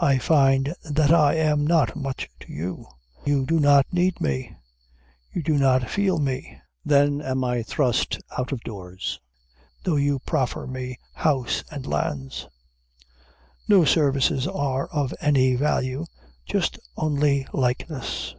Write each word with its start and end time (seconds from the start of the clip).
I 0.00 0.18
find 0.18 0.74
that 0.82 1.12
I 1.12 1.34
am 1.34 1.64
not 1.64 1.94
much 1.94 2.28
to 2.40 2.52
you; 2.52 2.88
you 3.24 3.46
do 3.46 3.60
not 3.60 3.86
need 3.92 4.20
me; 4.20 4.56
you 5.32 5.44
do 5.44 5.56
not 5.58 5.88
feel 5.88 6.18
me; 6.18 6.58
then 6.84 7.20
am 7.22 7.44
I 7.44 7.62
thrust 7.62 8.18
out 8.36 8.50
of 8.50 8.62
doors, 8.62 9.20
though 9.84 9.94
you 9.94 10.18
proffer 10.18 10.66
me 10.66 10.98
house 11.14 11.62
and 11.70 11.86
lands. 11.86 12.48
No 13.68 13.84
services 13.84 14.48
are 14.48 14.88
of 14.88 15.14
any 15.20 15.54
value, 15.54 16.04
but 16.52 16.76
only 16.96 17.46
likeness. 17.52 18.34